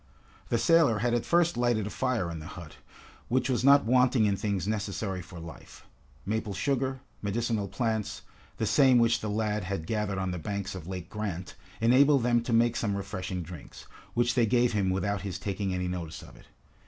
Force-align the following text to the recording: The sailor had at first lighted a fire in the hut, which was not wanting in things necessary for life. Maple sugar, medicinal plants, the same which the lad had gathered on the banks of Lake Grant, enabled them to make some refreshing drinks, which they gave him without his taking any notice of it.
The 0.49 0.57
sailor 0.57 0.97
had 0.97 1.13
at 1.13 1.27
first 1.27 1.55
lighted 1.57 1.85
a 1.85 1.91
fire 1.91 2.31
in 2.31 2.39
the 2.39 2.47
hut, 2.47 2.77
which 3.27 3.51
was 3.51 3.63
not 3.63 3.85
wanting 3.85 4.25
in 4.25 4.35
things 4.35 4.67
necessary 4.67 5.21
for 5.21 5.39
life. 5.39 5.85
Maple 6.25 6.55
sugar, 6.55 7.01
medicinal 7.21 7.67
plants, 7.67 8.23
the 8.57 8.65
same 8.65 8.97
which 8.97 9.19
the 9.19 9.29
lad 9.29 9.65
had 9.65 9.85
gathered 9.85 10.17
on 10.17 10.31
the 10.31 10.39
banks 10.39 10.73
of 10.73 10.87
Lake 10.87 11.07
Grant, 11.07 11.53
enabled 11.79 12.23
them 12.23 12.41
to 12.41 12.51
make 12.51 12.75
some 12.75 12.97
refreshing 12.97 13.43
drinks, 13.43 13.85
which 14.15 14.33
they 14.33 14.47
gave 14.47 14.73
him 14.73 14.89
without 14.89 15.21
his 15.21 15.37
taking 15.37 15.71
any 15.71 15.87
notice 15.87 16.23
of 16.23 16.35
it. 16.35 16.47